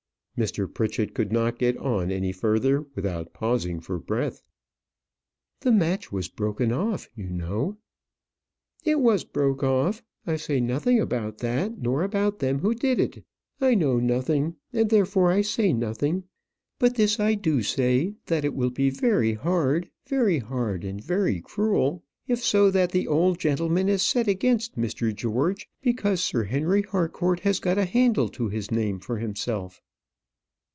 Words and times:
Mr. 0.37 0.73
Pritchett 0.73 1.13
could 1.13 1.31
not 1.31 1.59
get 1.59 1.77
on 1.77 2.09
any 2.11 2.31
further 2.31 2.81
without 2.95 3.31
pausing 3.31 3.79
for 3.79 3.99
breath. 3.99 4.41
"The 5.59 5.71
match 5.71 6.11
was 6.11 6.29
broken 6.29 6.71
off, 6.71 7.07
you 7.15 7.29
know." 7.29 7.77
"It 8.83 8.99
was 8.99 9.23
broke 9.23 9.61
off. 9.61 10.01
I 10.25 10.37
say 10.37 10.59
nothing 10.59 10.99
about 10.99 11.39
that, 11.39 11.77
nor 11.77 12.01
about 12.01 12.39
them 12.39 12.57
who 12.57 12.73
did 12.73 12.99
it. 12.99 13.23
I 13.59 13.75
know 13.75 13.99
nothing, 13.99 14.55
and 14.73 14.89
therefore 14.89 15.31
I 15.31 15.41
say 15.41 15.73
nothing; 15.73 16.23
but 16.79 16.95
this 16.95 17.19
I 17.19 17.35
do 17.35 17.61
say: 17.61 18.15
that 18.25 18.43
it 18.43 18.55
will 18.55 18.71
be 18.71 18.89
very 18.89 19.33
hard 19.35 19.91
very 20.07 20.39
hard, 20.39 20.83
and 20.83 21.03
very 21.03 21.39
cruel 21.39 22.03
if 22.25 22.43
so 22.43 22.71
that 22.71 22.91
the 22.91 23.07
old 23.07 23.37
gentleman 23.37 23.87
is 23.87 24.01
set 24.01 24.27
against 24.27 24.75
Mr. 24.75 25.13
George 25.13 25.69
because 25.83 26.23
Sir 26.23 26.45
Henry 26.45 26.81
Harcourt 26.81 27.41
has 27.41 27.59
got 27.59 27.77
a 27.77 27.85
handle 27.85 28.27
to 28.29 28.47
his 28.49 28.71
name 28.71 28.97
for 28.99 29.19
himself." 29.19 29.81